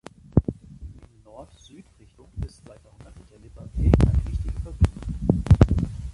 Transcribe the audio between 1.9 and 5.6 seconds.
Richtung ist seit Jahrhunderten der "Lipper Weg" eine wichtige Verbindung.